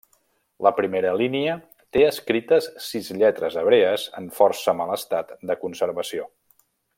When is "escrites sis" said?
2.07-3.11